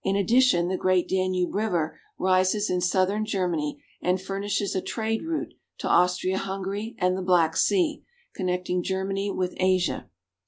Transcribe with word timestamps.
addition 0.15 0.67
the 0.67 0.77
great 0.77 1.07
Danube 1.07 1.53
River 1.53 1.99
rises 2.17 2.71
in 2.71 2.81
southern 2.81 3.23
Ger 3.23 3.47
many 3.47 3.83
and 4.01 4.19
furnishes 4.19 4.73
a 4.73 4.81
trade 4.81 5.21
route 5.21 5.53
to 5.77 5.87
Austria 5.87 6.39
Hungary 6.39 6.95
and 6.97 7.15
the 7.15 7.21
Black 7.21 7.55
Sea, 7.55 8.01
connecting 8.33 8.81
Germany 8.81 9.29
with 9.29 9.53
Asia. 9.57 10.09